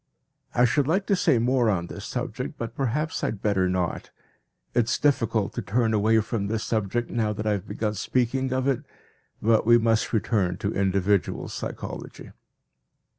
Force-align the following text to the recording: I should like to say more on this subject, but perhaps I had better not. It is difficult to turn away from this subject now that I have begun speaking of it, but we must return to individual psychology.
I 0.55 0.65
should 0.65 0.87
like 0.87 1.05
to 1.05 1.15
say 1.15 1.37
more 1.37 1.69
on 1.69 1.85
this 1.85 2.05
subject, 2.05 2.57
but 2.57 2.73
perhaps 2.73 3.23
I 3.23 3.27
had 3.27 3.41
better 3.43 3.69
not. 3.69 4.09
It 4.73 4.85
is 4.89 4.97
difficult 4.97 5.53
to 5.53 5.61
turn 5.61 5.93
away 5.93 6.19
from 6.21 6.47
this 6.47 6.63
subject 6.63 7.11
now 7.11 7.33
that 7.33 7.45
I 7.45 7.51
have 7.51 7.67
begun 7.67 7.93
speaking 7.93 8.51
of 8.51 8.67
it, 8.67 8.83
but 9.43 9.63
we 9.63 9.77
must 9.77 10.11
return 10.11 10.57
to 10.57 10.73
individual 10.73 11.49
psychology. 11.49 12.31